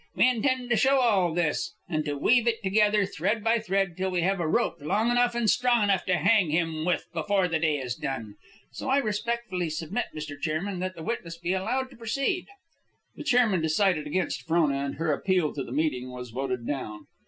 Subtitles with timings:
[0.15, 4.09] We intend to show all this, and to weave it together, thread by thread, till
[4.09, 7.59] we have a rope long enough and strong enough to hang him with before the
[7.59, 8.33] day is done.
[8.71, 10.41] So I respectfully submit, Mr.
[10.41, 12.47] Chairman, that the witness be allowed to proceed."
[13.15, 17.05] The chairman decided against Frona, and her appeal to the meeting was voted down.